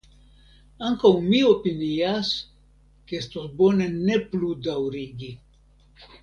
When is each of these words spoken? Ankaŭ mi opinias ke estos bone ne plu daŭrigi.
Ankaŭ 0.85 1.11
mi 1.25 1.41
opinias 1.49 2.31
ke 3.11 3.19
estos 3.25 3.53
bone 3.61 3.89
ne 3.99 4.19
plu 4.33 4.51
daŭrigi. 4.69 5.31